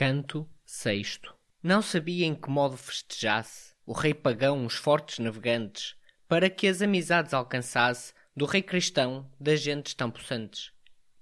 [0.00, 1.36] Canto sexto.
[1.62, 5.94] Não sabia em que modo festejasse o rei pagão os fortes navegantes,
[6.26, 10.72] para que as amizades alcançasse do rei cristão das gentes tão possantes.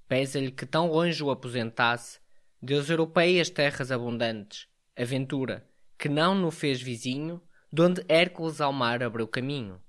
[0.06, 2.21] Pesa-lhe que tão longe o aposentasse,
[2.62, 5.69] Deus europeias terras abundantes, aventura,
[5.99, 7.42] que não no fez vizinho,
[7.72, 9.83] donde Hércules ao mar abriu caminho.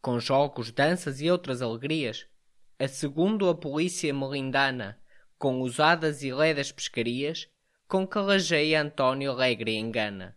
[0.00, 2.24] Com jogos, danças e outras alegrias,
[2.78, 4.96] a segundo a polícia melindana,
[5.36, 7.48] com usadas e ledas pescarias,
[7.88, 10.36] com que lajeia António alegre engana.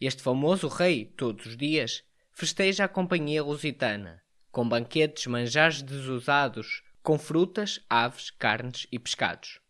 [0.00, 4.22] Este famoso rei, todos os dias, festeja a companhia lusitana,
[4.52, 9.60] com banquetes, manjares desusados, com frutas, aves, carnes e pescados.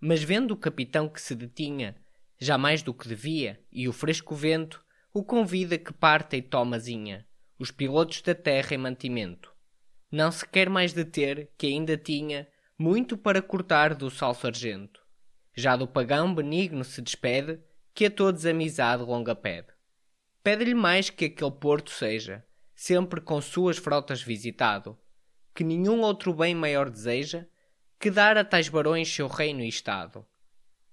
[0.00, 1.94] Mas vendo o capitão que se detinha,
[2.40, 6.78] já mais do que devia, e o fresco vento, o convida que parta e toma
[6.80, 7.24] zinha,
[7.56, 9.54] os pilotos da terra em mantimento.
[10.10, 15.03] Não se quer mais deter, que ainda tinha muito para cortar do sal sargento.
[15.54, 17.60] Já do pagão benigno se despede,
[17.94, 19.68] que a todos amizade longa pede.
[20.42, 24.98] Pede-lhe mais que aquele porto seja, sempre com suas frotas visitado,
[25.54, 27.46] que nenhum outro bem maior deseja,
[28.00, 30.26] que dar a tais barões seu reino e estado,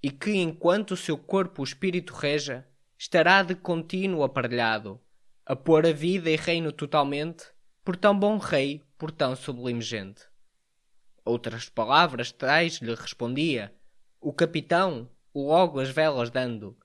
[0.02, 2.66] e que enquanto o seu corpo o espírito reja,
[2.98, 5.02] estará de contínuo aparelhado,
[5.44, 7.46] a pôr a vida e reino totalmente,
[7.84, 10.22] por tão bom rei, por tão sublime gente.
[11.26, 13.74] Outras palavras tais lhe respondia,
[14.24, 16.78] o capitão, logo as velas dando,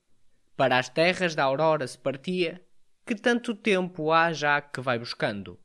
[0.56, 2.64] para as terras da aurora se partia,
[3.04, 5.60] que tanto tempo há já que vai buscando.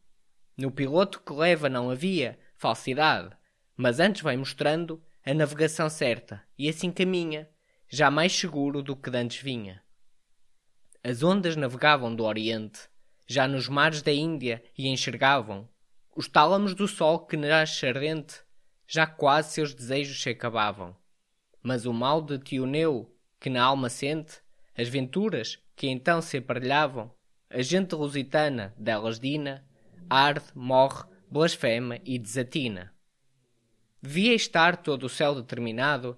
[0.57, 3.33] No piloto que leva não havia falsidade,
[3.77, 7.49] mas antes vai mostrando a navegação certa, e assim caminha,
[7.87, 9.81] já mais seguro do que dantes vinha.
[11.01, 12.81] As ondas navegavam do Oriente,
[13.25, 15.69] já nos mares da Índia e enxergavam
[16.13, 18.41] os tálamos do sol que nasce ardente,
[18.85, 20.99] já quase seus desejos se acabavam
[21.63, 24.41] mas o mal de Tioneu, que na alma sente,
[24.77, 27.11] as venturas que então se aparelhavam,
[27.49, 29.65] a gente lusitana delas dina,
[30.09, 32.93] arde, morre, blasfema e desatina.
[34.01, 36.17] Devia estar todo o céu determinado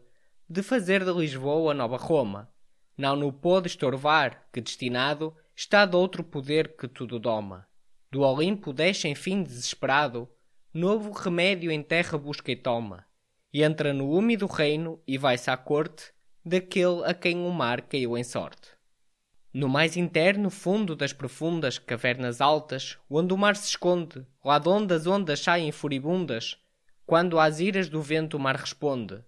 [0.50, 2.50] de fazer de Lisboa nova Roma,
[2.98, 7.68] não no pôde estorvar, que destinado está de outro poder que tudo doma.
[8.12, 10.30] Do Olimpo deixa enfim desesperado,
[10.74, 13.06] novo remédio em terra busca e toma
[13.54, 16.12] e entra no úmido reino e vai-se à corte
[16.44, 18.70] daquele a quem o mar caiu em sorte.
[19.54, 24.68] No mais interno fundo das profundas cavernas altas, onde o mar se esconde, lá de
[24.68, 26.58] onde as ondas saem furibundas,
[27.06, 29.24] quando às iras do vento o mar responde.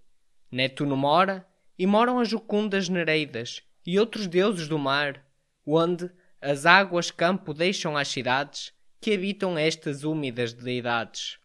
[0.52, 1.47] Netuno mora,
[1.78, 5.24] e moram as jucundas Nereidas e outros deuses do mar,
[5.63, 6.09] onde
[6.42, 11.38] as águas campo deixam às cidades que habitam estas úmidas deidades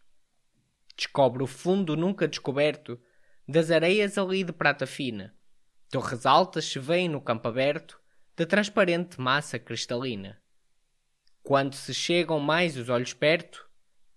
[1.01, 3.01] descobre o fundo nunca descoberto
[3.47, 5.35] das areias ali de prata fina.
[5.89, 7.99] Torres altas se veem no campo aberto
[8.37, 10.39] da transparente massa cristalina.
[11.41, 13.67] Quando se chegam mais os olhos perto,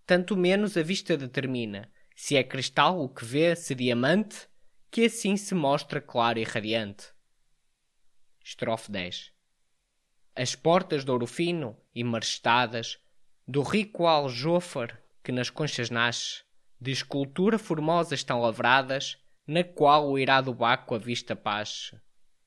[0.04, 4.46] tanto menos a vista determina se é cristal o que vê, se diamante,
[4.90, 7.06] que assim se mostra claro e radiante.
[8.44, 9.32] Estrofe 10
[10.36, 12.98] As portas de ouro fino e marestadas
[13.48, 16.43] do rico aljofar que nas conchas nasce,
[16.80, 21.92] de escultura formosa estão lavradas, na qual o irado Baco a vista paz,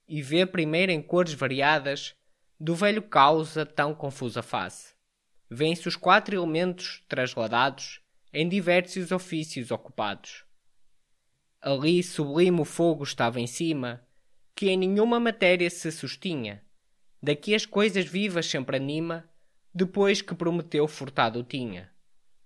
[0.08, 2.14] e vê primeiro em cores variadas,
[2.60, 4.96] do velho causa tão confusa face.
[5.50, 8.02] Vêem-se os quatro elementos trasladados,
[8.34, 10.44] em diversos ofícios ocupados.
[11.62, 14.06] Ali sublime o fogo estava em cima,
[14.56, 16.64] que em nenhuma matéria se sustinha,
[17.22, 19.30] daqui as coisas vivas sempre anima,
[19.74, 21.92] depois que Prometeu furtado tinha.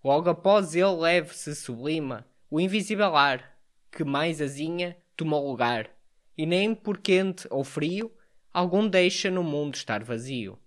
[0.03, 3.55] Logo após ele leve-se sublima o invisível ar,
[3.91, 5.91] que mais azinha tomou lugar,
[6.35, 8.11] e nem por quente ou frio
[8.51, 10.57] algum deixa no mundo estar vazio.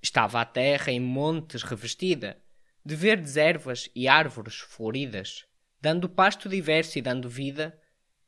[0.00, 2.38] Estava a terra em montes revestida,
[2.84, 5.44] de verdes ervas e árvores floridas,
[5.78, 7.78] dando pasto diverso e dando vida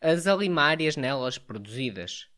[0.01, 2.29] às alimárias nelas produzidas.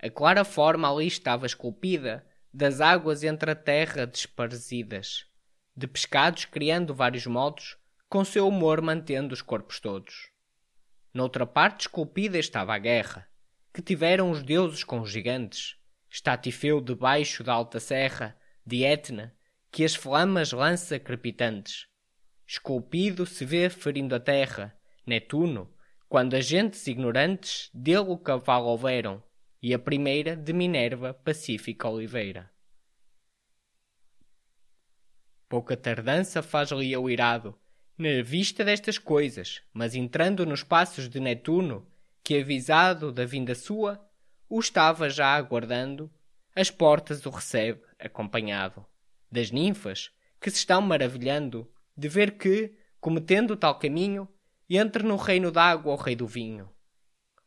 [0.00, 5.32] A clara forma ali estava esculpida, das águas entre a terra desparzidas
[5.76, 7.76] de pescados criando vários modos,
[8.08, 10.30] com seu humor mantendo os corpos todos.
[11.12, 13.28] Noutra parte esculpida estava a guerra,
[13.72, 15.76] que tiveram os deuses com os gigantes,
[16.14, 19.34] Estatifeu debaixo da alta serra, de Etna,
[19.68, 21.88] que as flamas lança crepitantes.
[22.46, 25.74] Esculpido se vê ferindo a terra, Netuno,
[26.08, 29.20] quando agentes ignorantes dele o cavalo houveram,
[29.60, 32.48] e a primeira de Minerva Pacífica Oliveira.
[35.54, 37.56] Pouca tardança faz-lhe o irado,
[37.96, 41.86] na vista destas coisas, mas entrando nos passos de Netuno,
[42.24, 44.04] que avisado da vinda sua,
[44.48, 46.10] o estava já aguardando,
[46.56, 48.84] as portas o recebe, acompanhado
[49.30, 50.10] das ninfas,
[50.40, 54.28] que se estão maravilhando de ver que, cometendo tal caminho,
[54.68, 56.68] entre no reino d'água o rei do vinho.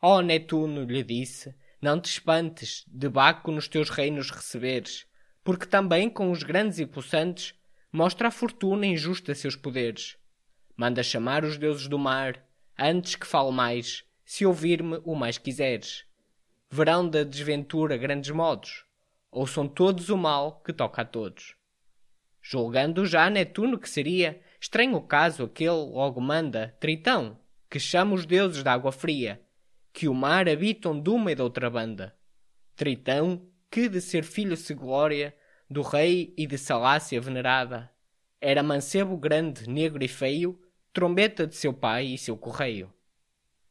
[0.01, 5.05] Ó oh, Netuno, lhe disse, não te espantes de Baco nos teus reinos receberes,
[5.43, 7.53] porque também com os grandes e possantes
[7.91, 10.17] mostra a fortuna injusta seus poderes.
[10.75, 12.43] Manda chamar os deuses do mar,
[12.77, 16.05] antes que fale mais, se ouvir-me o mais quiseres.
[16.69, 18.85] Verão da desventura grandes modos,
[19.31, 21.55] ou são todos o mal que toca a todos.
[22.41, 27.39] Julgando já Netuno que seria estranho caso aquele logo manda Tritão,
[27.69, 29.41] que chama os deuses da água fria,
[29.91, 32.15] que o mar habitam de uma e da outra banda.
[32.75, 35.35] Tritão, que de ser filho se glória
[35.69, 37.91] do rei e de Salácia venerada,
[38.39, 40.59] era mancebo grande, negro e feio,
[40.93, 42.93] trombeta de seu pai e seu correio.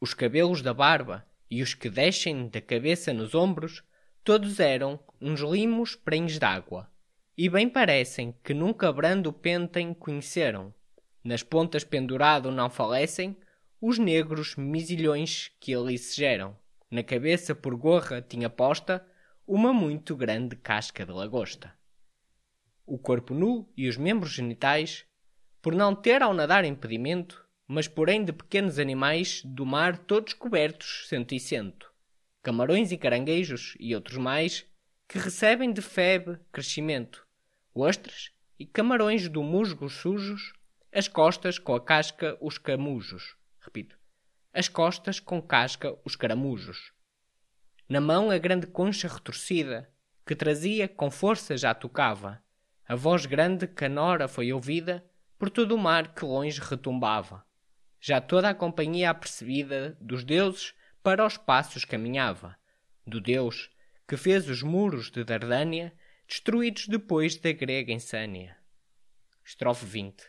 [0.01, 3.83] Os cabelos da barba e os que descem da cabeça nos ombros,
[4.23, 6.91] todos eram uns limos prenhes d'água
[7.37, 10.73] e bem parecem que nunca brando pentem conheceram.
[11.23, 13.37] Nas pontas pendurado não falecem
[13.81, 16.57] os negros misilhões que ali se geram.
[16.91, 19.07] Na cabeça por gorra tinha posta
[19.47, 21.76] uma muito grande casca de lagosta.
[22.87, 25.05] O corpo nu e os membros genitais,
[25.61, 31.07] por não ter ao nadar impedimento, mas porém de pequenos animais do mar todos cobertos
[31.09, 31.93] cento e cento,
[32.43, 34.65] camarões e caranguejos e outros mais,
[35.09, 37.27] que recebem de febe crescimento,
[37.75, 40.53] ostras e camarões do musgo sujos,
[40.93, 43.37] as costas com a casca os camujos.
[43.61, 43.99] Repito,
[44.53, 46.93] as costas com casca os caramujos.
[47.89, 49.93] Na mão a grande concha retorcida,
[50.25, 52.43] que trazia com força já tocava.
[52.89, 55.05] A voz grande canora foi ouvida
[55.39, 57.45] por todo o mar que longe retumbava.
[58.01, 60.73] Já toda a companhia apercebida dos deuses
[61.03, 62.57] para os passos caminhava.
[63.05, 63.71] Do Deus
[64.07, 65.93] que fez os muros de Dardânia
[66.29, 68.57] destruídos depois da grega insânia.
[69.45, 70.25] Estrofe 20.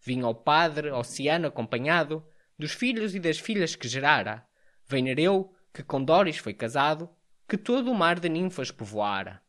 [0.00, 2.26] Vinha o padre oceano acompanhado
[2.58, 4.44] dos filhos e das filhas que gerara,
[4.86, 7.08] Venereu, que com Dóris foi casado,
[7.48, 9.40] que todo o mar de ninfas povoara.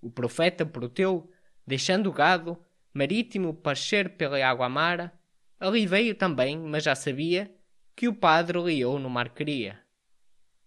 [0.00, 1.28] O profeta Proteu,
[1.66, 2.58] deixando o gado,
[2.92, 5.12] marítimo pascer pela água amara,
[5.58, 7.50] ali veio também, mas já sabia,
[7.94, 9.80] que o padre liou no mar queria.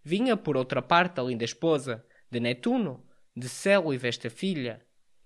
[0.03, 3.05] Vinha por outra parte a linda esposa de Netuno,
[3.35, 4.81] de céu e vesta filha,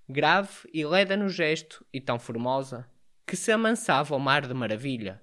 [0.08, 2.90] grave e leda no gesto e tão formosa,
[3.26, 5.22] que se amansava ao mar de maravilha,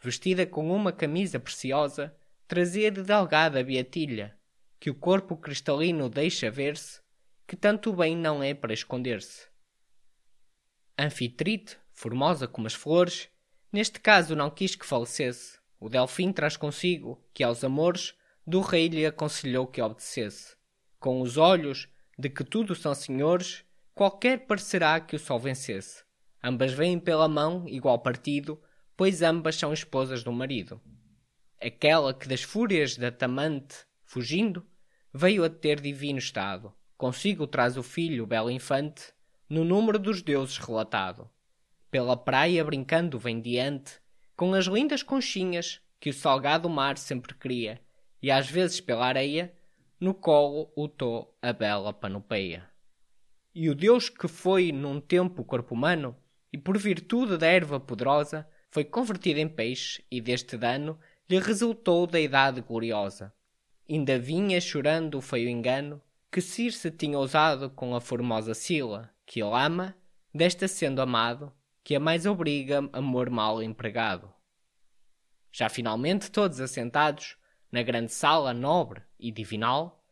[0.00, 2.14] vestida com uma camisa preciosa,
[2.48, 4.36] trazia de delgada beatilha,
[4.80, 7.00] que o corpo cristalino deixa ver-se,
[7.46, 9.53] que tanto bem não é para esconder-se.
[10.98, 13.28] Anfitrite, formosa como as flores,
[13.72, 15.58] neste caso não quis que falecesse.
[15.80, 18.14] O Delfim traz consigo que aos amores
[18.46, 20.56] do rei lhe aconselhou que obedecesse.
[21.00, 21.88] Com os olhos
[22.18, 23.64] de que tudo são senhores,
[23.94, 26.04] qualquer parecerá que o sol vencesse.
[26.42, 28.62] Ambas vêm pela mão, igual partido,
[28.96, 30.80] pois ambas são esposas do marido.
[31.60, 34.64] Aquela que das fúrias da Tamante, fugindo,
[35.12, 39.13] veio a ter divino estado, consigo traz o filho, belo infante,
[39.48, 41.28] no número dos deuses relatado.
[41.90, 44.00] Pela praia brincando vem diante,
[44.36, 47.80] com as lindas conchinhas que o salgado mar sempre cria,
[48.20, 49.54] e às vezes pela areia
[50.00, 52.68] no colo utou a bela panopeia.
[53.54, 56.16] E o Deus que foi num tempo corpo humano,
[56.52, 60.98] e por virtude da erva poderosa, foi convertido em peixe, e deste dano
[61.30, 63.32] lhe resultou da idade gloriosa.
[63.88, 69.40] Ainda vinha chorando o feio engano, que Circe tinha ousado com a formosa Sila, que
[69.40, 69.96] ele ama,
[70.32, 71.52] desta sendo amado,
[71.82, 74.32] que a mais obriga amor mal empregado.
[75.52, 77.36] Já finalmente todos assentados,
[77.70, 80.04] na grande sala nobre e divinal,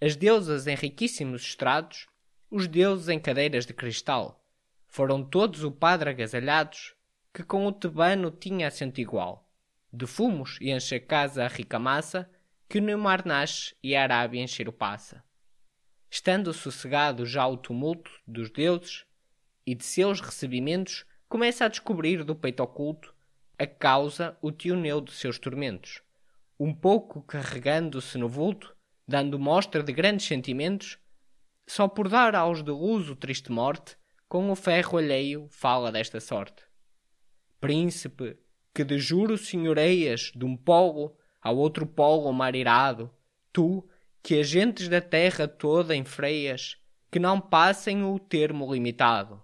[0.00, 2.06] as deusas em riquíssimos estrados,
[2.50, 4.44] os deuses em cadeiras de cristal.
[4.86, 6.94] Foram todos o padre agasalhados,
[7.32, 9.50] que com o tebano tinha assento igual.
[9.92, 12.30] De fumos enche a casa a rica massa,
[12.68, 15.22] que no mar nasce e a Arábia encher o passa.
[16.10, 19.04] Estando sossegado já o tumulto dos deuses,
[19.66, 23.14] e de seus recebimentos começa a descobrir do peito oculto
[23.58, 26.02] a causa, o tioneu de seus tormentos
[26.58, 28.74] um pouco carregando-se no vulto,
[29.06, 30.98] dando mostra de grandes sentimentos,
[31.66, 33.96] só por dar aos de luz o triste morte,
[34.28, 36.64] com o ferro alheio fala desta sorte.
[37.60, 38.38] Príncipe,
[38.74, 43.10] que de juro senhoreias de um polo ao outro polo mar irado,
[43.52, 43.86] tu,
[44.26, 46.76] que as gentes da terra toda enfreias,
[47.12, 49.40] que não passem o termo limitado,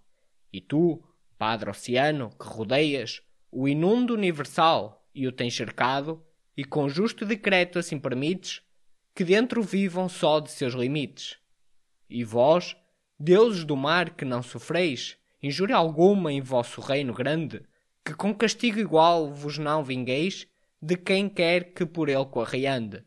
[0.52, 1.00] e tu,
[1.38, 6.20] Padre Oceano, que rodeias o inundo universal e o tens cercado,
[6.56, 8.60] e com justo decreto assim permites,
[9.14, 11.38] que dentro vivam só de seus limites.
[12.10, 12.76] E vós,
[13.16, 17.62] deuses do mar que não sofreis, injúria alguma em vosso reino grande,
[18.04, 20.48] que com castigo igual vos não vingueis
[20.82, 23.04] de quem quer que por ele correande.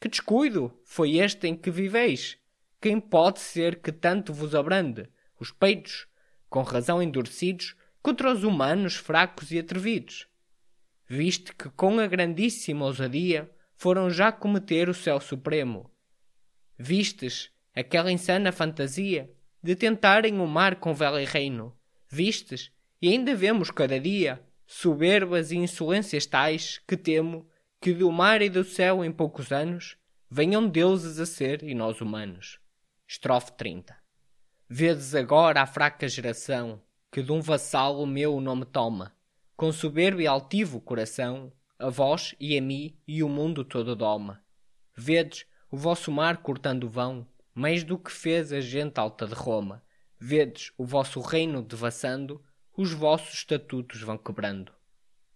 [0.00, 2.38] Que descuido foi este em que viveis?
[2.80, 5.08] Quem pode ser que tanto vos abrande
[5.40, 6.06] os peitos,
[6.48, 10.28] com razão endurecidos, contra os humanos fracos e atrevidos?
[11.06, 15.90] Viste que com a grandíssima ousadia foram já cometer o céu supremo.
[16.78, 21.76] Vistes aquela insana fantasia de tentarem o mar com vela e reino.
[22.08, 22.70] Vistes,
[23.02, 27.48] e ainda vemos cada dia, soberbas e insolências tais que temo
[27.80, 29.96] que do mar e do céu em poucos anos
[30.28, 32.58] venham deuses a ser e nós humanos.
[33.06, 33.96] Estrofe 30
[34.68, 39.16] Vedes agora a fraca geração que de um vassalo meu o nome toma,
[39.56, 44.42] com soberbo e altivo coração, a vós e a mim e o mundo todo doma.
[44.94, 49.84] Vedes o vosso mar cortando vão, mais do que fez a gente alta de Roma.
[50.18, 52.42] Vedes o vosso reino devassando,
[52.76, 54.77] os vossos estatutos vão quebrando.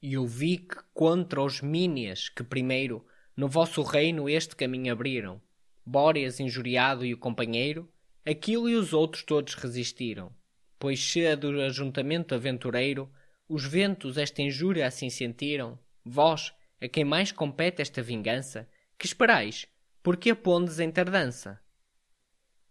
[0.03, 3.07] E eu vi que contra os Mínias que primeiro
[3.37, 5.41] no vosso reino este caminho abriram,
[5.87, 7.89] Bóreas injuriado e o companheiro,
[8.27, 10.35] aquilo e os outros todos resistiram.
[10.79, 13.11] Pois se do ajuntamento aventureiro
[13.49, 18.69] os ventos esta injúria assim sentiram, vós, a quem mais compete esta vingança,
[18.99, 19.67] que esperais,
[20.03, 21.61] porque a pondes em tardança?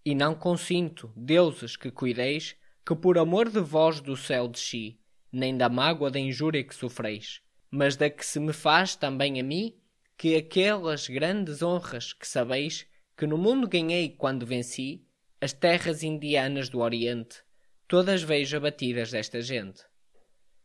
[0.04, 5.01] E não consinto, deuses que cuideis, que por amor de vós do céu desci,
[5.32, 9.44] nem da mágoa da injúria que sofreis, mas da que se me faz também a
[9.44, 9.76] mim,
[10.18, 12.86] que aquelas grandes honras que sabeis
[13.18, 15.06] que no mundo ganhei quando venci,
[15.40, 17.44] as terras indianas do Oriente,
[17.88, 19.84] todas vejo abatidas desta gente.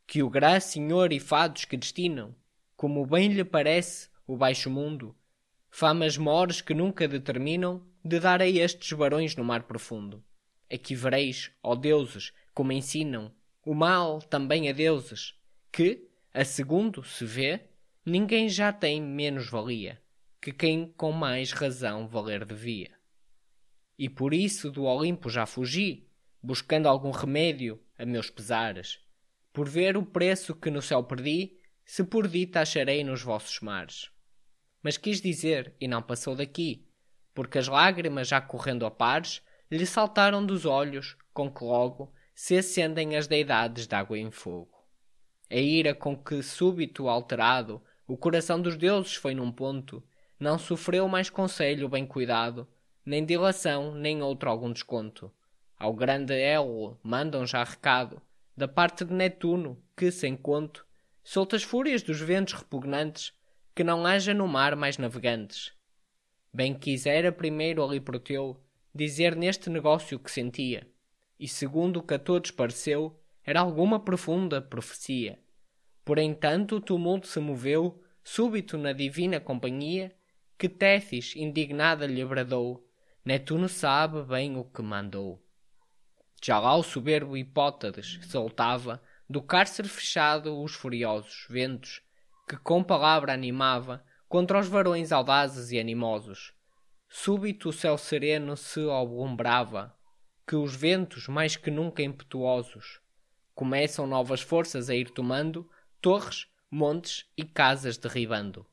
[0.07, 2.35] Que o gra senhor e fados que destinam,
[2.77, 5.17] como bem lhe parece o baixo mundo,
[5.71, 10.25] famas mores que nunca determinam de dar a estes barões no mar profundo.
[10.73, 13.35] Aqui vereis, ó deuses, como ensinam,
[13.67, 15.35] o mal também a deuses,
[15.73, 17.69] que, a segundo se vê,
[18.05, 20.01] ninguém já tem menos valia
[20.41, 22.93] que quem com mais razão valer devia.
[23.99, 26.09] E por isso do Olimpo já fugi,
[26.41, 29.01] buscando algum remédio a meus pesares,
[29.53, 34.13] por ver o preço que no céu perdi se por dita acharei nos vossos mares.
[34.81, 36.87] Mas quis dizer, e não passou daqui,
[37.35, 42.59] porque as lágrimas já correndo a pares lhe saltaram dos olhos, com que logo se
[42.59, 44.85] acendem as deidades de água em fogo.
[45.51, 50.05] A ira com que, súbito alterado, o coração dos deuses foi num ponto,
[50.39, 52.69] não sofreu mais conselho bem cuidado,
[53.07, 55.33] nem dilação, nem outro algum desconto.
[55.79, 58.21] Ao grande Elo mandam já recado,
[58.55, 60.87] da parte de Netuno, que, sem conto,
[61.25, 63.33] solta as fúrias dos ventos repugnantes,
[63.75, 65.73] que não haja no mar mais navegantes.
[66.53, 68.63] Bem quisera primeiro ali Proteu
[68.95, 70.87] dizer neste negócio que sentia,
[71.39, 75.39] e segundo o que a todos pareceu, era alguma profunda profecia.
[76.05, 80.15] Porém tanto o tumulto se moveu, súbito na divina companhia,
[80.59, 82.87] que Tétis indignada lhe bradou,
[83.25, 85.45] Netuno sabe bem o que mandou.
[86.43, 92.01] Já lá o soberbo Hipótades soltava, do cárcere fechado os furiosos ventos,
[92.49, 96.53] que com palavra animava contra os varões audazes e animosos.
[97.09, 99.96] Súbito o céu sereno se alumbrava,
[100.47, 103.01] que os ventos, mais que nunca impetuosos,
[103.55, 105.69] começam novas forças a ir tomando
[106.01, 108.65] torres, montes e casas derribando.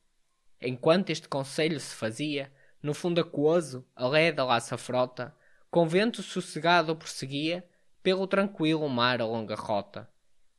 [0.60, 2.52] Enquanto este conselho se fazia,
[2.82, 5.34] no fundo aquoso, a leda laça frota,
[5.70, 7.66] com vento sossegado prosseguia,
[8.02, 10.08] pelo tranquilo mar a longa rota.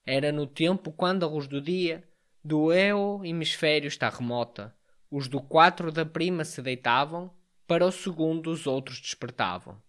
[0.06, 2.04] Era no tempo quando a luz do dia
[2.44, 4.76] do eu hemisfério está remota,
[5.10, 7.32] os do quatro da prima se deitavam,
[7.66, 9.82] para o segundo os outros despertavam.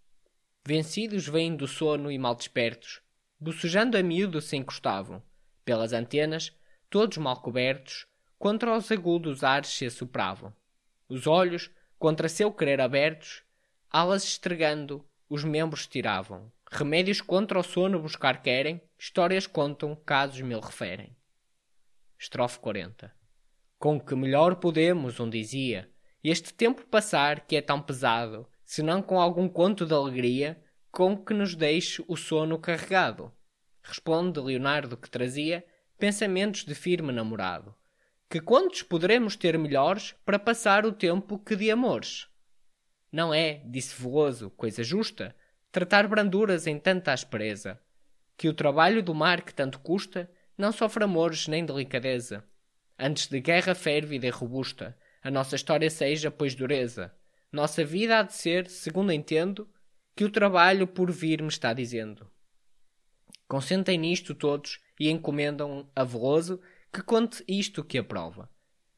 [0.69, 3.01] Vencidos vêm do sono e mal despertos,
[3.39, 5.23] bocejando a miúdo se encostavam,
[5.65, 6.53] pelas antenas,
[6.91, 8.05] todos mal cobertos,
[8.37, 10.53] contra os agudos ares se assopravam.
[11.09, 11.71] Os olhos,
[12.01, 13.45] contra seu querer abertos,
[13.89, 16.51] alas estregando, os membros tiravam.
[16.69, 21.17] Remédios contra o sono buscar querem, histórias contam, casos mil referem.
[22.19, 23.15] Estrofe 40
[23.79, 25.89] Com que melhor podemos, um dizia,
[26.25, 31.33] este tempo passar que é tão pesado, senão com algum conto de alegria, com que
[31.33, 33.33] nos deixe o sono carregado.
[33.83, 35.65] Responde Leonardo que trazia
[35.97, 37.75] pensamentos de firme namorado.
[38.29, 42.27] Que contos poderemos ter melhores para passar o tempo que de amores?
[43.13, 45.35] Não é, disse Veloso, coisa justa,
[45.71, 47.81] tratar branduras em tanta aspereza,
[48.37, 52.45] que o trabalho do mar que tanto custa não sofre amores nem delicadeza.
[52.99, 57.15] Antes de guerra férvida e robusta, a nossa história seja, pois, dureza.
[57.57, 59.67] Nossa vida há de ser, segundo entendo,
[60.15, 62.31] que o trabalho por vir me está dizendo.
[63.49, 66.61] Consentem nisto todos e encomendam a Veloso
[66.93, 68.51] que conte isto que aprova.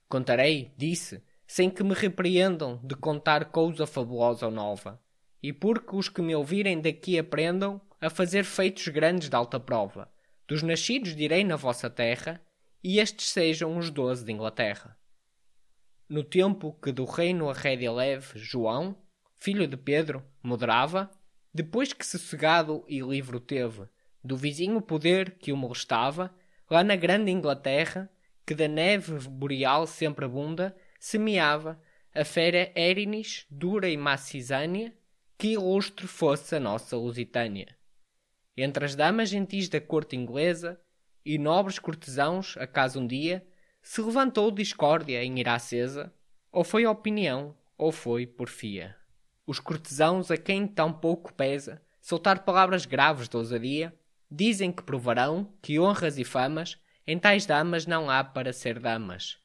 [0.09, 5.01] Contarei, disse, sem que me repreendam de contar cousa fabulosa ou nova,
[5.41, 10.11] e porque os que me ouvirem daqui aprendam a fazer feitos grandes de alta prova.
[10.49, 12.43] Dos nascidos direi na vossa terra,
[12.83, 14.98] e estes sejam os doze de Inglaterra.
[16.09, 18.97] No tempo que do reino a rédea leve João,
[19.39, 21.11] filho de Pedro, moderava,
[21.53, 23.87] depois que sossegado e livre teve
[24.25, 26.35] do vizinho poder que o molestava,
[26.71, 28.11] lá na grande Inglaterra,
[28.47, 31.81] que da neve boreal sempre abunda, semeava
[32.15, 34.95] a fera Érinis, dura e macisânia,
[35.37, 37.77] que ilustre fosse a nossa Lusitânia.
[38.57, 40.81] Entre as damas gentis da corte inglesa
[41.25, 43.47] e nobres cortesãos, acaso um dia,
[43.83, 46.13] se levantou discórdia em ira acesa,
[46.51, 48.97] ou foi opinião, ou foi porfia.
[49.47, 53.95] Os cortesãos a quem tão pouco pesa soltar palavras graves de ousadia,
[54.31, 59.37] dizem que provarão que honras e famas em tais damas não há para ser damas.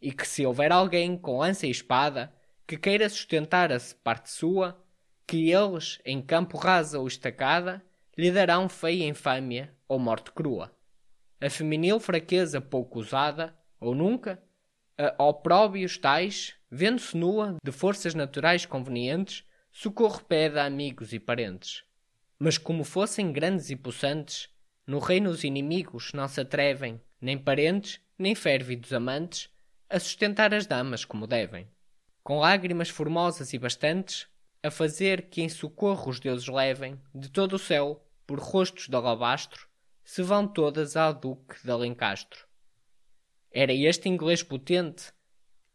[0.00, 2.32] E que se houver alguém com lança e espada
[2.68, 4.80] que queira sustentar a parte sua,
[5.26, 7.82] que eles, em campo rasa ou estacada,
[8.16, 10.72] lhe darão feia infâmia ou morte crua.
[11.42, 14.40] A feminil fraqueza pouco usada, ou nunca,
[14.96, 21.82] a opróbios tais, vendo-se nua de forças naturais convenientes, socorro pede a amigos e parentes.
[22.38, 24.48] Mas como fossem grandes e possantes,
[24.86, 29.50] no reino os inimigos não se atrevem, nem parentes, nem férvidos amantes,
[29.90, 31.66] a sustentar as damas como devem.
[32.22, 34.28] Com lágrimas formosas e bastantes,
[34.62, 38.94] a fazer que em socorro os deuses levem, de todo o céu, por rostos de
[38.94, 39.71] alabastro,
[40.04, 42.46] se vão todas ao duque de Alencastro.
[43.50, 45.12] Era este inglês potente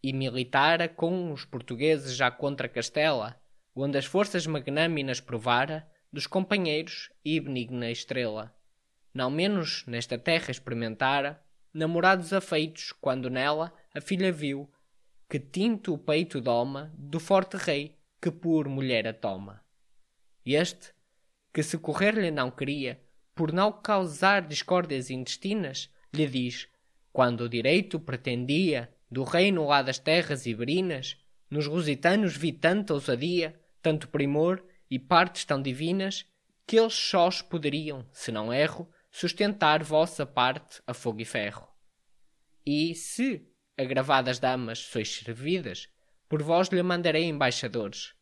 [0.01, 3.39] e militara com os portugueses já contra Castela,
[3.75, 8.55] onde as forças magnâminas provara dos companheiros e benigna estrela.
[9.13, 11.41] Não menos nesta terra experimentara
[11.73, 14.69] namorados afeitos quando nela a filha viu
[15.29, 19.61] que tinto o peito doma do forte rei que por mulher a toma.
[20.45, 20.93] Este,
[21.53, 23.01] que se correr-lhe não queria,
[23.37, 26.67] por não causar discórdias intestinas, lhe diz,
[27.13, 31.15] quando o direito pretendia, do reino lá das terras iberinas,
[31.49, 36.25] nos lusitanos vi tanta ousadia, tanto primor e partes tão divinas,
[36.65, 41.67] que eles sós poderiam, se não erro, sustentar vossa parte a fogo e ferro.
[42.65, 43.47] E, se,
[43.77, 45.87] agravadas damas, sois servidas,
[46.27, 48.15] por vós lhe mandarei embaixadores,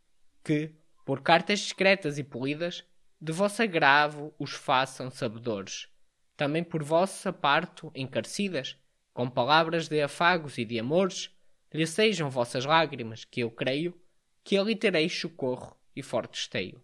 [0.44, 0.76] que,
[1.06, 2.84] por cartas discretas e polidas,
[3.20, 5.88] de vosso agravo os façam sabedores,
[6.36, 8.78] também por vossa parto encarecidas,
[9.14, 11.30] com palavras de afagos e de amores,
[11.74, 14.00] lhe sejam vossas lágrimas, que eu creio,
[14.44, 16.84] que ali tereis socorro e forte esteio.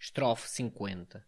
[0.00, 1.24] Estrofe 50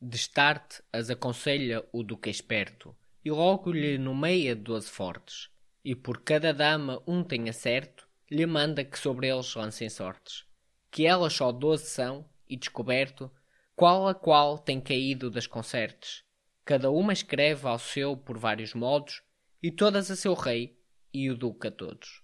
[0.00, 5.50] Destarte as aconselha o duque esperto, e logo lhe nomeia doze fortes,
[5.84, 10.48] e por cada dama um tenha certo, lhe manda que sobre eles lancem sortes
[10.90, 13.30] que elas só doze são, e descoberto,
[13.78, 16.24] qual a qual tem caído das concertes.
[16.64, 19.22] Cada uma escreve ao seu por vários modos,
[19.62, 20.76] e todas a seu rei,
[21.14, 22.20] e o duque a todos.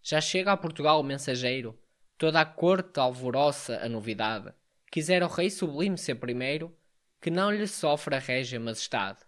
[0.00, 1.76] Já chega a Portugal o mensageiro,
[2.16, 4.54] toda a corte alvoroça a novidade.
[4.88, 6.72] Quisera o rei sublime ser primeiro,
[7.20, 9.18] que não lhe sofre a régia majestade.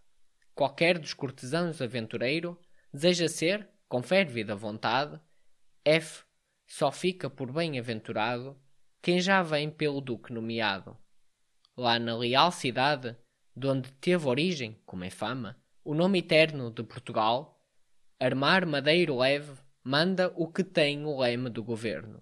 [0.55, 2.57] Qualquer dos cortesãos aventureiro
[2.94, 5.21] deseja ser, com férvida vontade,
[5.85, 6.23] F
[6.68, 8.57] só fica por bem-aventurado
[9.03, 10.97] quem já vem pelo duque nomeado.
[11.79, 13.17] Lá na leal cidade,
[13.57, 17.62] de onde teve origem, como é fama, o nome eterno de Portugal,
[18.19, 19.53] armar madeiro leve
[19.85, 22.21] manda o que tem o leme do governo.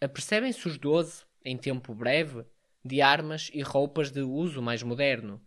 [0.00, 2.44] Apercebem-se os doze, em tempo breve,
[2.84, 5.42] de armas e roupas de uso mais moderno,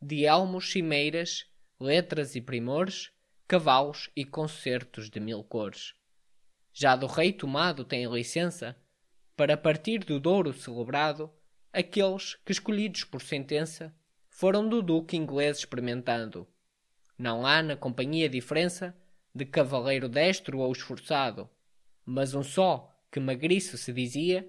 [0.00, 1.46] de elmos, cimeiras,
[1.80, 3.10] letras e primores,
[3.48, 5.94] cavalos e concertos de mil cores
[6.72, 8.76] já do rei tomado tem licença,
[9.36, 11.30] para partir do Douro celebrado,
[11.72, 13.94] aqueles que, escolhidos por sentença,
[14.28, 16.46] foram do duque inglês experimentando.
[17.18, 18.96] Não há na companhia diferença
[19.34, 21.48] de cavaleiro destro ou esforçado,
[22.04, 24.48] mas um só, que magriço se dizia,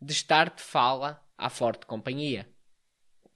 [0.00, 2.48] de estar de fala à forte companhia.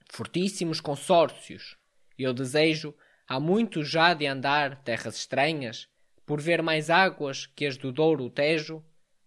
[0.09, 1.77] Fortíssimos consórcios,
[2.17, 2.95] eu desejo,
[3.27, 5.87] há muito já de andar terras estranhas,
[6.25, 8.83] por ver mais águas que as do Douro Tejo,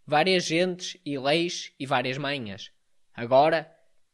[0.07, 2.71] várias gentes e leis e várias manhas.
[3.15, 3.71] Agora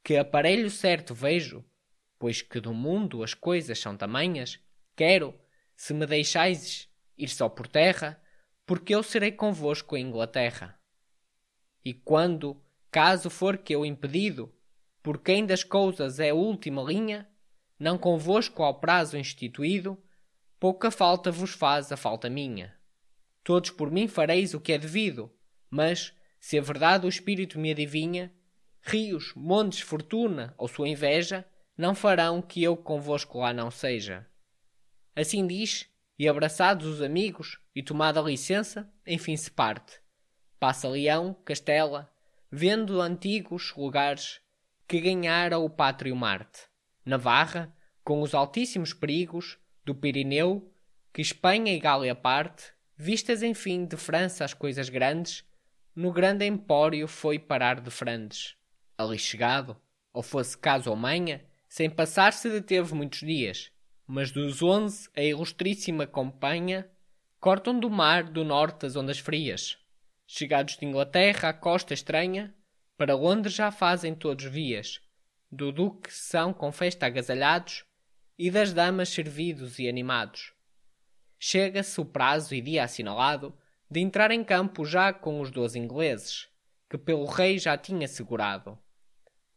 [0.06, 1.64] que aparelho certo vejo,
[2.16, 4.60] pois que do mundo as coisas são tamanhas,
[4.94, 5.34] quero,
[5.74, 6.88] se me deixais
[7.18, 8.22] ir só por terra,
[8.64, 10.78] porque eu serei convosco em Inglaterra.
[11.84, 14.54] E quando, caso for que eu impedido,
[15.02, 17.28] por quem das coisas é a última linha,
[17.76, 20.00] não convosco ao prazo instituído,
[20.60, 22.72] pouca falta vos faz a falta minha.
[23.42, 25.34] Todos por mim fareis o que é devido,
[25.68, 28.32] mas, se a verdade o espírito me adivinha,
[28.86, 31.44] rios, montes, fortuna ou sua inveja
[31.76, 34.26] não farão que eu convosco lá não seja.
[35.14, 40.00] Assim diz, e abraçados os amigos, e tomada licença, enfim se parte.
[40.58, 42.10] Passa Leão, Castela,
[42.50, 44.40] vendo antigos lugares
[44.86, 46.60] que ganhara o pátrio Marte.
[47.04, 50.72] Navarra, com os altíssimos perigos do Pirineu,
[51.12, 55.44] que Espanha e Gália parte, vistas enfim de França as coisas grandes,
[55.94, 58.56] no grande empório foi parar de Frandes.
[58.98, 59.76] Ali chegado,
[60.12, 63.70] ou fosse caso ou manha, sem passar se deteve muitos dias,
[64.06, 66.88] mas dos onze a ilustríssima companha
[67.38, 69.78] cortam do mar do norte as ondas frias.
[70.26, 72.54] Chegados de Inglaterra à costa estranha,
[72.96, 75.00] para Londres já fazem todos vias.
[75.52, 77.84] Do duque são com festa agasalhados
[78.38, 80.52] e das damas servidos e animados.
[81.38, 83.56] Chega-se o prazo e dia assinalado
[83.90, 86.48] de entrar em campo já com os dois ingleses,
[86.88, 88.78] que pelo rei já tinha segurado.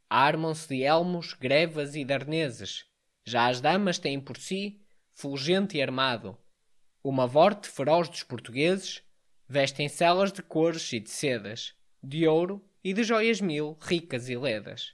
[0.09, 2.85] Armam-se de elmos, grevas e darneses.
[3.23, 4.81] Já as damas têm por si,
[5.13, 6.37] fulgente e armado,
[7.03, 9.01] uma vorte feroz dos portugueses,
[9.47, 14.35] vestem celas de cores e de sedas, de ouro e de joias mil, ricas e
[14.35, 14.93] ledas.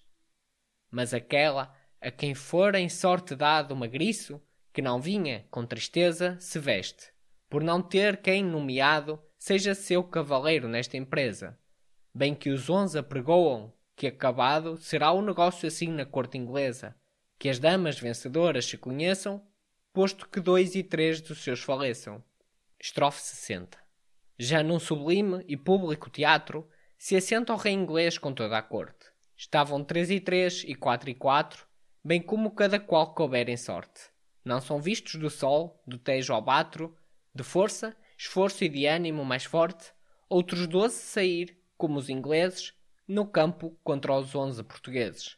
[0.91, 6.37] Mas aquela, a quem for em sorte dado uma griço, que não vinha, com tristeza,
[6.39, 7.11] se veste,
[7.49, 11.57] por não ter quem nomeado seja seu cavaleiro nesta empresa.
[12.13, 16.95] Bem que os onze apregoam que acabado será o negócio assim na corte inglesa,
[17.39, 19.41] que as damas vencedoras se conheçam,
[19.93, 22.23] posto que dois e três dos seus faleçam.
[22.79, 23.77] Estrofe 60
[24.37, 29.05] Já num sublime e público teatro se assenta o rei inglês com toda a corte.
[29.37, 31.67] Estavam três e três e quatro e quatro,
[32.03, 34.09] bem como cada qual couber em sorte.
[34.43, 36.95] Não são vistos do sol, do tejo ao batro,
[37.33, 39.91] de força, esforço e de ânimo mais forte,
[40.29, 42.73] outros doze sair, como os ingleses,
[43.07, 45.37] no campo contra os onze portugueses.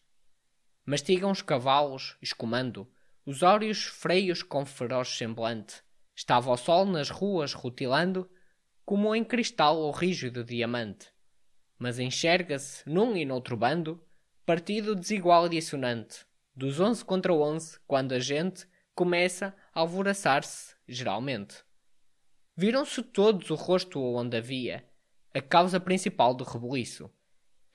[0.86, 2.90] Mastigam os cavalos, escumando,
[3.26, 5.84] os óreos freios com feroz semblante.
[6.16, 8.30] Estava o sol nas ruas rutilando,
[8.86, 11.12] como em cristal ou rígido diamante.
[11.78, 14.02] Mas enxerga-se, num e noutro bando,
[14.46, 16.26] partido desigual e dissonante,
[16.56, 21.64] dos onze contra onze, quando a gente começa a alvoraçar-se, geralmente.
[22.56, 24.90] Viram-se todos o rosto onde havia,
[25.34, 27.12] a causa principal do rebuliço.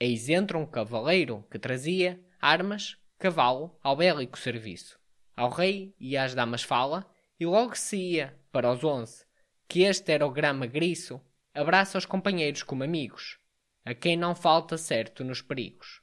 [0.04, 4.98] Eis entra um cavaleiro que trazia armas, cavalo, ao bélico serviço.
[5.36, 9.24] Ao rei e às damas fala, e logo se ia, para os onze,
[9.68, 11.20] que este era o grama griço,
[11.54, 13.38] abraça os companheiros como amigos,
[13.84, 16.02] a quem não falta certo nos perigos.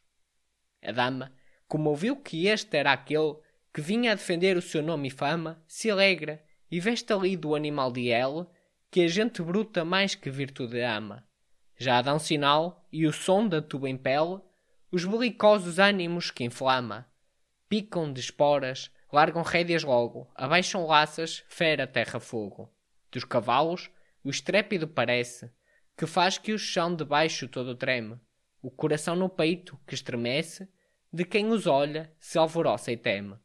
[0.81, 1.33] A dama,
[1.67, 3.35] como ouviu que este era aquele
[3.73, 7.53] que vinha a defender o seu nome e fama, se alegra e veste ali do
[7.53, 8.49] animal de ela,
[8.89, 11.27] que a gente bruta mais que virtude ama
[11.79, 14.41] já dá um sinal, e o som da tuba impele
[14.91, 17.07] os belicosos ânimos que inflama.
[17.69, 22.69] Picam de esporas, largam rédeas logo, abaixam laças, fera terra fogo.
[23.09, 23.89] Dos cavalos,
[24.23, 25.49] o estrépido parece,
[25.95, 28.19] que faz que o chão de baixo todo treme,
[28.61, 30.67] o coração no peito que estremece,
[31.13, 33.37] de quem os olha se alvoroça e teme.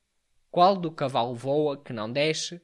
[0.50, 2.60] Qual do cavalo voa que não desce,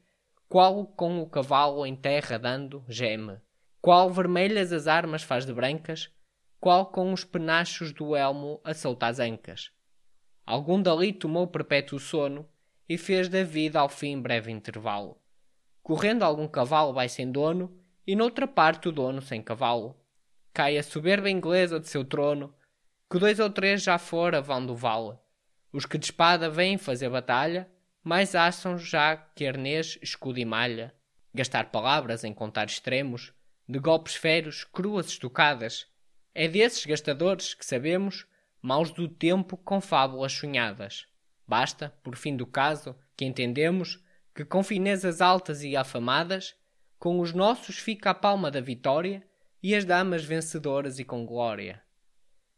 [0.49, 3.41] qual com o cavalo em terra dando geme
[3.81, 6.11] qual vermelhas as armas faz de brancas,
[6.61, 9.71] qual com os penachos do elmo assolta as ancas.
[10.45, 12.47] Algum dali tomou perpétuo sono
[12.89, 15.19] e fez da vida ao fim breve intervalo.
[15.83, 17.75] Correndo algum cavalo vai sem dono
[18.07, 19.97] e noutra parte o dono sem cavalo.
[20.53, 22.55] Cai a soberba inglesa de seu trono,
[23.11, 25.17] que dois ou três já fora vão do vale.
[25.73, 27.71] Os que de espada vêm fazer batalha,
[28.03, 30.95] mais acham já que arnês, escudo e malha.
[31.33, 33.33] Gastar palavras em contar extremos,
[33.71, 35.87] de golpes férios, cruas estocadas.
[36.35, 38.27] É desses gastadores que sabemos,
[38.61, 41.07] maus do tempo com fábulas sonhadas.
[41.47, 44.03] Basta, por fim do caso, que entendemos
[44.35, 46.57] que com finezas altas e afamadas,
[46.99, 49.25] com os nossos fica a palma da vitória
[49.63, 51.81] e as damas vencedoras e com glória.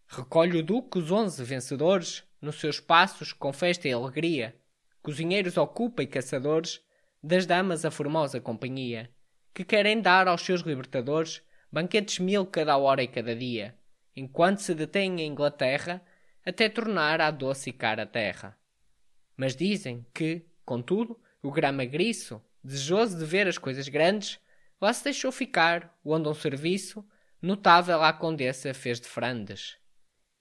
[0.08, 4.56] Recolhe o duque os onze vencedores nos seus passos com festa e alegria,
[5.02, 6.80] cozinheiros ocupa e caçadores,
[7.22, 9.10] das damas a formosa companhia
[9.54, 13.74] que querem dar aos seus libertadores banquetes mil cada hora e cada dia,
[14.14, 16.02] enquanto se detêm em Inglaterra
[16.44, 17.34] até tornar a
[17.78, 18.58] cara a terra.
[19.36, 24.38] Mas dizem que, contudo, o grama griço, desejoso de ver as coisas grandes,
[24.80, 27.04] lá se deixou ficar, onde um serviço,
[27.40, 29.76] notável a condessa fez de frandes.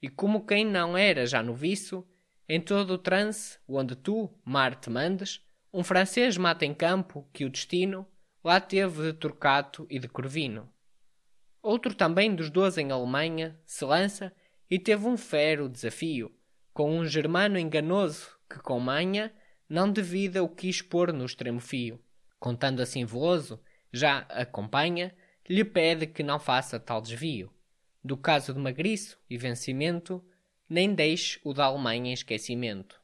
[0.01, 2.05] E como quem não era já no viço,
[2.49, 7.45] em todo o trance, onde tu, mar, te mandes, um francês mata em campo que
[7.45, 8.05] o destino
[8.43, 10.71] lá teve de Torcato e de Corvino.
[11.61, 14.33] Outro também dos doze em Alemanha se lança
[14.69, 16.35] e teve um fero desafio,
[16.73, 19.33] com um germano enganoso que com manha
[19.69, 22.03] não devida o quis pôr no extremo fio.
[22.39, 23.61] Contando assim veloso,
[23.93, 25.15] já acompanha,
[25.47, 27.53] lhe pede que não faça tal desvio.
[28.03, 30.23] Do caso de magriço e vencimento,
[30.67, 32.99] nem deixe o da Alemanha em esquecimento.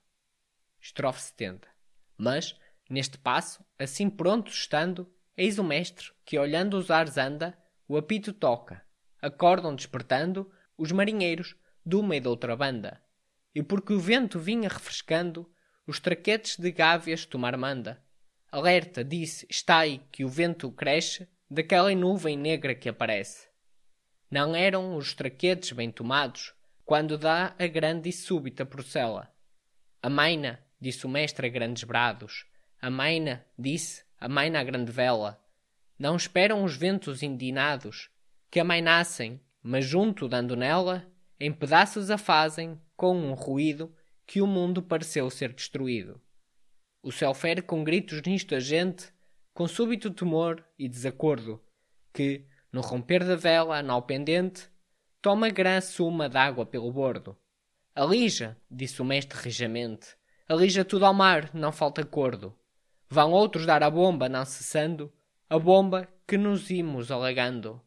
[0.82, 1.68] Estrofe 70.
[2.18, 2.56] Mas,
[2.90, 8.34] neste passo, assim pronto estando, eis o mestre que, olhando os ares anda, o apito
[8.34, 8.84] toca.
[9.22, 13.02] Acordam despertando os marinheiros de uma e de outra banda.
[13.56, 15.50] E porque o vento vinha refrescando,
[15.86, 18.04] os traquetes de gávias tomar manda.
[18.52, 23.48] Alerta, disse, está aí que o vento cresce daquela nuvem negra que aparece.
[24.30, 29.32] Não eram os traquetes bem tomados, quando dá a grande e súbita procela.
[30.02, 32.46] Amaina, disse o mestre a grandes brados.
[32.82, 35.42] Amaina, disse, amaina a grande vela.
[35.98, 38.10] Não esperam os ventos indinados,
[38.50, 41.06] que amainassem, mas junto dando nela,
[41.40, 43.94] em pedaços a fazem, com um ruído,
[44.26, 46.22] que o mundo pareceu ser destruído.
[47.02, 49.14] O céu fere com gritos nisto a gente,
[49.54, 51.64] com súbito temor e desacordo,
[52.14, 54.70] que, no romper da vela, nau pendente,
[55.22, 57.38] toma grã suma d'água pelo bordo.
[57.96, 60.16] Alija, disse o mestre rijamente,
[60.48, 62.58] alija tudo ao mar, não falta cordo.
[63.10, 65.12] Vão outros dar a bomba, não cessando,
[65.50, 67.82] a bomba que nos imos alagando.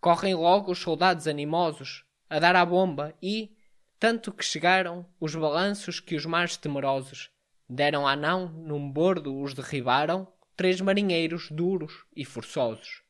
[0.00, 3.56] Correm logo os soldados animosos a dar a bomba e,
[4.00, 7.30] tanto que chegaram os balanços que os mares temerosos
[7.68, 10.26] deram a não num bordo os derribaram
[10.56, 13.02] três marinheiros duros e forçosos.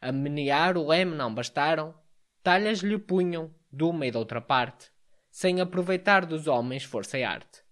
[0.00, 1.94] A menear o leme não bastaram,
[2.42, 4.90] talhas lhe punham de uma e de outra parte,
[5.30, 7.62] sem aproveitar dos homens força e arte.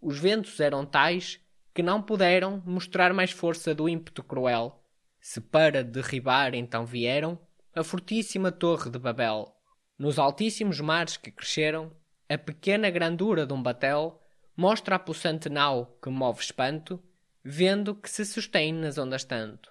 [0.00, 1.40] Os ventos eram tais
[1.76, 4.82] que não puderam mostrar mais força do ímpeto cruel,
[5.20, 7.38] se para derribar então vieram
[7.74, 9.54] a fortíssima torre de Babel.
[9.98, 11.94] Nos altíssimos mares que cresceram,
[12.30, 14.18] a pequena grandura de um batel
[14.56, 16.98] mostra a possante nau que move espanto,
[17.44, 19.70] vendo que se sustém nas ondas tanto.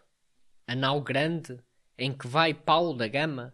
[0.67, 1.57] A nau grande,
[1.97, 3.51] em que vai Paulo da Gama,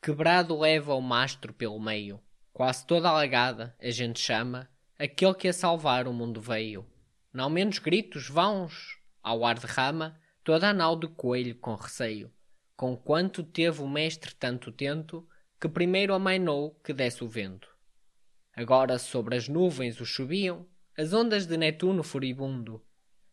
[0.00, 2.20] quebrado leva o mastro pelo meio,
[2.52, 6.86] quase toda alagada, a gente chama, aquele que a salvar o mundo veio.
[7.32, 12.32] Não menos gritos vãos ao ar de rama toda a nau de coelho com receio.
[12.74, 15.28] Com quanto teve o mestre tanto tento,
[15.60, 17.68] que primeiro amainou que desse o vento.
[18.54, 22.82] Agora sobre as nuvens os subiam, as ondas de Netuno furibundo.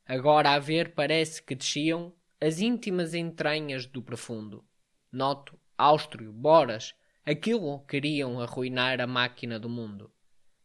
[0.05, 4.63] Agora a ver parece que desciam as íntimas entranhas do profundo.
[5.11, 6.93] Noto, Áustrio, Boras,
[7.25, 10.11] aquilo queriam arruinar a máquina do mundo.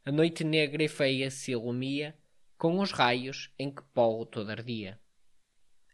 [0.04, 2.14] A noite negra e feia se ilumia
[2.60, 5.00] com os raios em que polo todo ardia.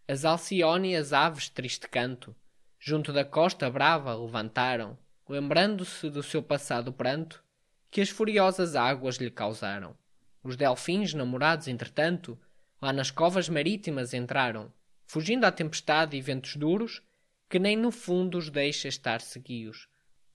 [0.08, 2.34] As alciônias aves triste canto,
[2.76, 4.98] junto da costa brava levantaram,
[5.28, 7.40] lembrando-se do seu passado pranto,
[7.88, 9.96] que as furiosas águas lhe causaram.
[10.42, 12.36] Os delfins, namorados entretanto,
[12.82, 14.72] lá nas covas marítimas entraram,
[15.06, 17.00] fugindo à tempestade e ventos duros,
[17.48, 19.88] que nem no fundo os deixa estar seguios.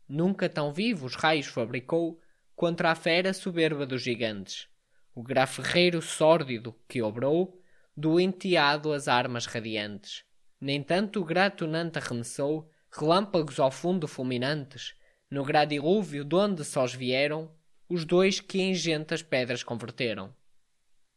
[0.08, 2.22] Nunca tão vivos raios fabricou
[2.56, 4.71] contra a fera soberba dos gigantes
[5.14, 7.62] o graferreiro sórdido que obrou
[7.96, 10.24] do enteado as armas radiantes.
[10.60, 14.94] Nem tanto o gratunante arremessou relâmpagos ao fundo fulminantes,
[15.30, 17.52] no gradilúvio donde sós vieram
[17.90, 20.34] os dois que em gentas pedras converteram.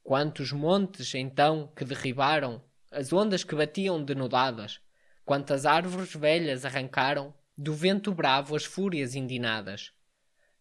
[0.02, 4.80] Quantos montes, então, que derribaram, as ondas que batiam denudadas,
[5.24, 9.92] quantas árvores velhas arrancaram do vento bravo as fúrias indinadas.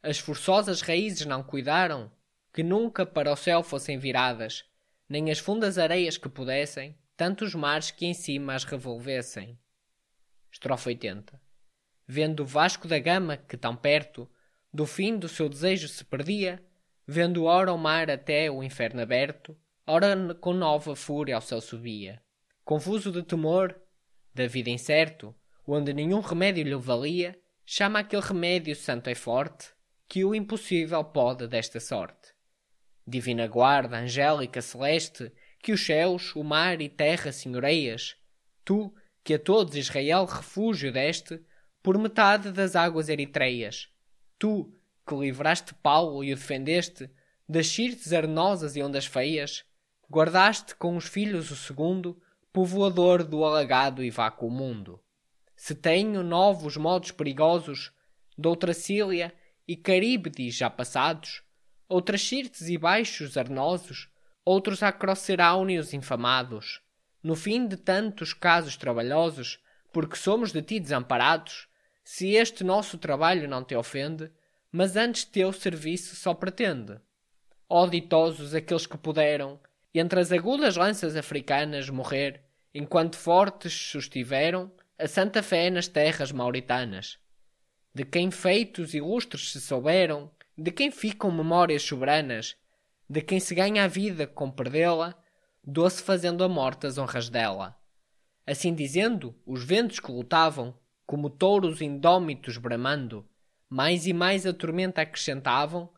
[0.01, 2.11] As forçosas raízes não cuidaram,
[2.53, 4.63] que nunca para o céu fossem viradas,
[5.09, 9.57] nem as fundas areias que pudessem, tantos mares que em cima as revolvessem.
[10.51, 11.41] Estrofe 80.
[12.07, 14.29] Vendo o Vasco da Gama, que tão perto
[14.71, 16.63] do fim do seu desejo se perdia,
[17.07, 22.21] vendo ora o mar até o inferno aberto, ora com nova fúria ao céu subia.
[22.63, 23.75] Confuso de temor,
[24.33, 25.35] da vida incerto,
[25.67, 29.73] onde nenhum remédio lhe valia, chama aquele remédio santo e forte,
[30.07, 32.32] que o impossível pode desta sorte.
[33.05, 38.15] Divina guarda, angélica, celeste, que os céus, o mar e terra senhoreias,
[38.63, 41.41] tu, que a todos Israel refúgio deste,
[41.81, 43.89] por metade das águas eritreias,
[44.39, 44.73] tu,
[45.05, 47.09] que livraste Paulo e o defendeste
[47.47, 49.65] das xirtes arenosas e ondas feias,
[50.09, 52.21] guardaste com os filhos o segundo,
[52.53, 55.01] povoador do alagado e vácuo mundo.
[55.55, 57.91] se tenho novos modos perigosos,
[58.37, 59.33] doutra Cília
[59.67, 61.41] e Caríbedes já passados,
[61.93, 64.09] outras Sirtes e baixos arnosos,
[64.43, 66.81] outros acroceráuneos infamados.
[67.21, 69.59] No fim de tantos casos trabalhosos,
[69.91, 71.67] porque somos de ti desamparados,
[72.03, 74.31] se este nosso trabalho não te ofende,
[74.71, 76.99] mas antes teu serviço só pretende.
[77.69, 79.59] Ó ditosos aqueles que puderam,
[79.93, 87.19] entre as agudas lanças africanas, morrer, enquanto fortes sustiveram a santa fé nas terras mauritanas.
[87.93, 92.55] De quem feitos ilustres se souberam, de quem ficam memórias soberanas,
[93.09, 95.15] de quem se ganha a vida com perdê-la,
[95.63, 97.75] doce fazendo a morte as honras dela.
[98.45, 103.27] Assim dizendo, os ventos que lutavam, como touros indómitos bramando,
[103.69, 105.89] mais e mais a tormenta acrescentavam,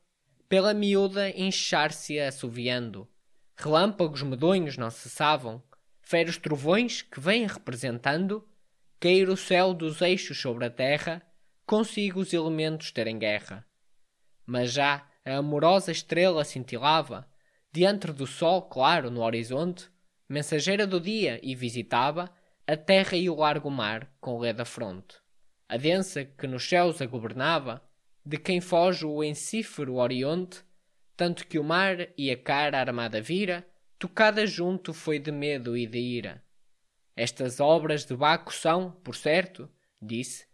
[0.48, 3.08] pela miúda inchar-se assoviando.
[3.56, 5.62] Relâmpagos medonhos não cessavam,
[6.02, 8.48] feros trovões que vêm representando,
[9.00, 11.22] cair o céu dos eixos sobre a terra,
[11.66, 13.66] consigo os elementos terem guerra.
[14.46, 17.28] Mas já a amorosa estrela cintilava,
[17.72, 19.90] diante do sol claro no horizonte,
[20.30, 22.32] mensageira do dia e visitava
[22.68, 25.18] a terra e o largo mar com leda fronte.
[25.68, 27.82] A densa que nos céus a governava,
[28.26, 30.64] de quem foge o encífero orionte,
[31.16, 35.86] tanto que o mar e a cara armada vira, tocada junto foi de medo e
[35.86, 36.44] de ira.
[37.16, 39.70] Estas obras de Baco são, por certo,
[40.02, 40.46] disse,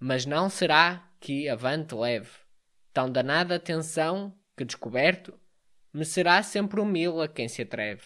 [0.00, 2.30] mas não será que avante leve.
[2.98, 5.32] Tão danada atenção que, descoberto,
[5.94, 8.02] me será sempre humilde a quem se atreve.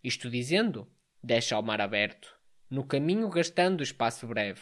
[0.00, 0.86] Isto dizendo,
[1.20, 2.38] deixa ao mar aberto,
[2.70, 4.60] no caminho gastando espaço breve,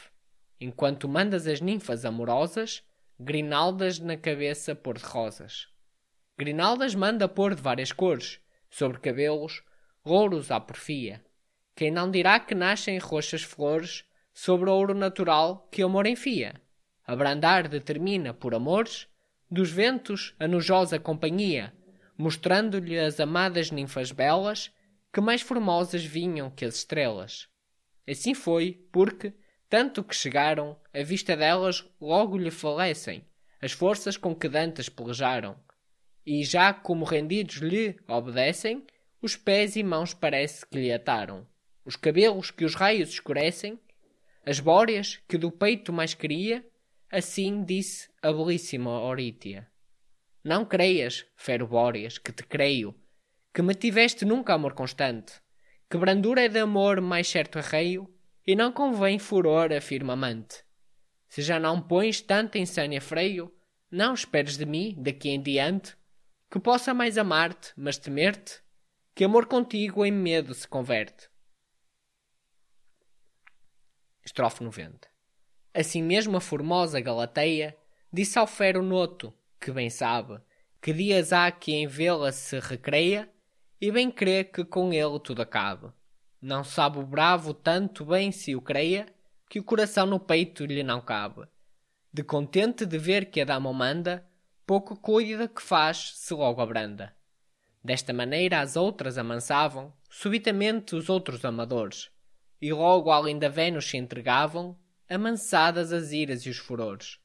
[0.58, 2.82] enquanto mandas as ninfas amorosas,
[3.20, 5.68] grinaldas na cabeça pôr de rosas.
[6.38, 9.62] Grinaldas manda pôr de várias cores, sobre cabelos,
[10.02, 11.22] louros à porfia.
[11.74, 16.54] Quem não dirá que nascem roxas flores sobre ouro natural que o amor enfia?
[17.06, 19.06] Abrandar determina, por amores,
[19.50, 21.72] dos ventos a nojosa companhia,
[22.18, 24.72] mostrando-lhe as amadas ninfas belas,
[25.12, 27.48] que mais formosas vinham que as estrelas.
[28.08, 29.32] Assim foi, porque,
[29.68, 33.24] tanto que chegaram, a vista delas logo lhe falecem,
[33.60, 35.56] as forças com que dantes pelejaram.
[36.24, 38.84] E já como rendidos lhe obedecem,
[39.22, 41.46] os pés e mãos parece que lhe ataram.
[41.84, 43.78] Os cabelos que os raios escurecem,
[44.44, 46.64] as bóreas que do peito mais queria,
[47.10, 49.70] assim disse a belíssima Orítia.
[50.42, 52.94] Não creias, fero Bóreas, que te creio,
[53.52, 55.40] que me tiveste nunca amor constante,
[55.90, 58.12] que brandura é de amor mais certo arreio,
[58.46, 60.64] e não convém furor a firme amante.
[61.28, 63.52] Se já não pões tanta insânia freio,
[63.90, 65.96] não esperes de mim, daqui em diante,
[66.50, 68.62] que possa mais amar-te, mas temer-te,
[69.14, 71.28] que amor contigo em medo se converte.
[74.24, 75.15] Estrofe 90
[75.76, 77.76] Assim mesmo a formosa Galateia
[78.10, 80.40] disse ao fero Noto, que bem sabe,
[80.80, 83.28] que dias há que em vê-la se recreia,
[83.78, 85.88] e bem crê que com ele tudo acabe.
[86.40, 89.04] Não sabe o bravo tanto bem se o creia,
[89.50, 91.46] que o coração no peito lhe não cabe.
[92.10, 94.26] De contente de ver que a dama manda,
[94.66, 97.14] pouco cuida que faz se logo abranda.
[97.84, 102.10] Desta maneira as outras amansavam, subitamente os outros amadores,
[102.62, 104.74] e logo à linda Vênus se entregavam,
[105.08, 107.18] amansadas as iras e os furores.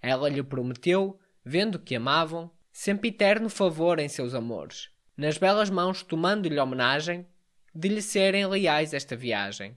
[0.00, 6.02] Ela lhe prometeu, vendo que amavam, sempre eterno favor em seus amores, nas belas mãos
[6.02, 7.26] tomando-lhe homenagem,
[7.74, 9.76] de lhe serem leais esta viagem.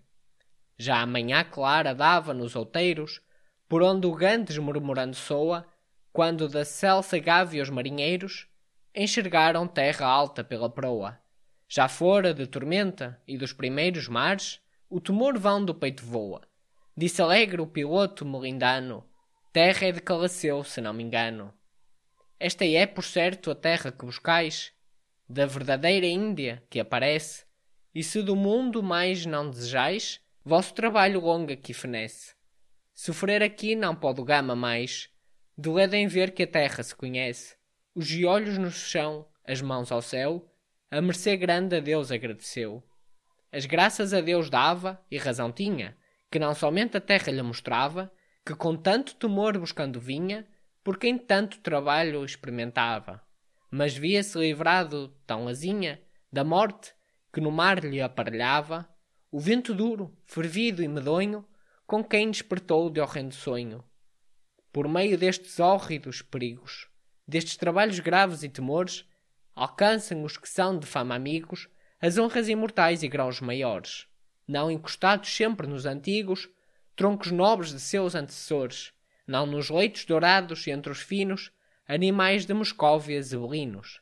[0.77, 3.21] Já a manhã clara dava nos outeiros,
[3.67, 5.65] por onde o Gantes murmurando soa,
[6.11, 8.47] quando da celsa gávea os marinheiros
[8.93, 11.19] enxergaram terra alta pela proa.
[11.67, 16.41] Já fora de tormenta e dos primeiros mares, o temor vão do peito voa.
[16.97, 19.03] Disse alegre o piloto melindano,
[19.51, 21.53] terra é de Calaceu, se não me engano.
[22.39, 24.71] Esta é, por certo, a terra que buscais,
[25.27, 27.43] da verdadeira Índia que aparece,
[27.93, 32.33] e se do mundo mais não desejais, vosso trabalho longo aqui fenece.
[32.93, 35.09] Sofrer aqui não pode o gama mais,
[35.57, 37.57] doledem ver que a terra se conhece,
[37.93, 40.49] os olhos no chão, as mãos ao céu,
[40.89, 42.81] a mercê grande a Deus agradeceu.
[43.51, 45.97] As graças a Deus dava, e razão tinha,
[46.35, 48.11] que não somente a terra lhe mostrava,
[48.45, 50.45] que com tanto temor buscando vinha,
[50.83, 53.21] por quem tanto trabalho experimentava.
[53.71, 55.97] Mas via-se livrado tão azinha
[56.29, 56.93] da morte
[57.33, 58.85] que no mar lhe aparelhava
[59.31, 61.47] o vento duro, fervido e medonho,
[61.87, 63.81] com quem despertou de horrendo sonho.
[64.73, 66.89] Por meio destes hórridos perigos,
[67.25, 69.05] destes trabalhos graves e temores,
[69.55, 71.69] alcançam os que são de fama amigos
[72.01, 74.05] as honras imortais e graus maiores.
[74.47, 76.49] Não encostados sempre nos antigos,
[76.95, 78.93] troncos nobres de seus antecessores,
[79.27, 81.51] não nos leitos dourados entre os finos
[81.87, 84.01] animais de Moscóvia zebelinos,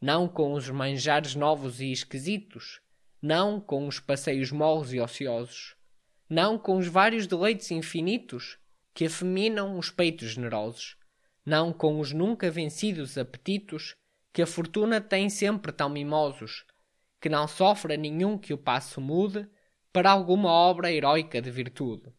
[0.00, 2.80] não com os manjares novos e esquisitos,
[3.20, 5.76] não com os passeios moles e ociosos,
[6.28, 8.58] não com os vários deleites infinitos
[8.94, 10.96] que afeminam os peitos generosos,
[11.44, 13.94] não com os nunca vencidos apetitos
[14.32, 16.64] que a fortuna tem sempre tão mimosos,
[17.20, 19.48] que não sofra nenhum que o passo mude
[19.96, 22.12] para alguma obra heroica de virtude,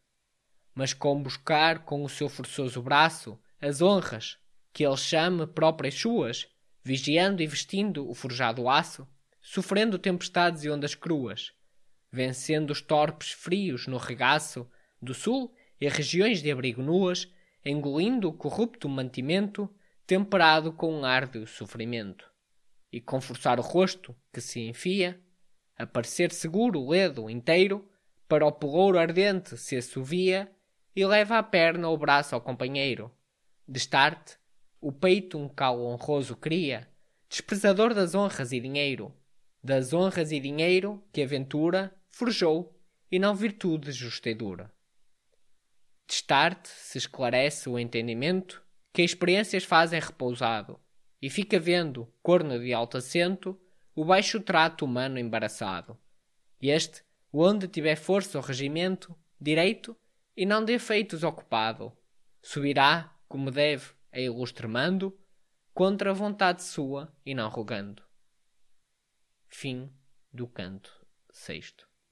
[0.73, 4.39] mas com buscar com o seu forçoso braço as honras
[4.73, 6.47] que ele chame próprias suas,
[6.83, 9.07] vigiando e vestindo o forjado aço,
[9.39, 11.53] sofrendo tempestades e ondas cruas,
[12.11, 14.67] vencendo os torpes frios no regaço
[14.99, 17.31] do sul e regiões de abrigo nuas,
[17.63, 19.69] engolindo o corrupto mantimento
[20.07, 22.27] temperado com um árduo sofrimento.
[22.91, 25.21] E com forçar o rosto que se enfia,
[25.77, 27.87] a parecer seguro o ledo inteiro,
[28.27, 30.51] para o pelouro ardente se assovia
[30.95, 33.11] e leva a perna ou braço ao companheiro.
[33.67, 34.37] Destarte,
[34.81, 36.89] o peito um cal honroso cria,
[37.29, 39.13] desprezador das honras e dinheiro,
[39.63, 42.77] das honras e dinheiro que a ventura forjou
[43.11, 44.71] e não virtude justa e dura.
[46.07, 48.63] Destarte se esclarece o entendimento
[48.93, 50.79] que experiências fazem repousado,
[51.21, 53.59] e fica vendo, corno de alto assento,
[53.97, 55.97] o baixo trato humano embaraçado.
[56.61, 59.97] Este, onde tiver força o regimento, direito,
[60.35, 61.91] e não de efeitos ocupado,
[62.39, 65.19] subirá, como deve, a ilustre mando,
[65.73, 68.03] contra a vontade sua e não rogando.
[69.47, 69.91] Fim
[70.31, 70.93] do canto
[71.31, 71.86] sexto.